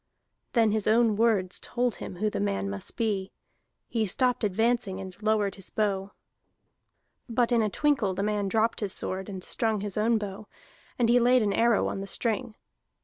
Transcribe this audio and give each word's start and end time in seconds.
Then 0.53 0.71
his 0.71 0.87
own 0.87 1.15
words 1.15 1.59
told 1.59 1.97
him 1.97 2.15
who 2.15 2.31
the 2.31 2.39
man 2.39 2.71
must 2.71 2.97
be; 2.97 3.31
he 3.87 4.07
stopped 4.07 4.43
advancing, 4.43 4.99
and 4.99 5.15
lowered 5.21 5.53
his 5.53 5.69
bow. 5.69 6.13
But 7.29 7.51
in 7.51 7.61
a 7.61 7.69
twinkle 7.69 8.15
the 8.15 8.23
man 8.23 8.47
dropped 8.47 8.79
his 8.79 8.93
sword 8.93 9.29
and 9.29 9.43
strung 9.43 9.81
his 9.81 9.97
own 9.99 10.17
bow, 10.17 10.47
and 10.97 11.07
he 11.07 11.19
laid 11.19 11.43
an 11.43 11.53
arrow 11.53 11.87
on 11.87 12.01
the 12.01 12.07
string. 12.07 12.55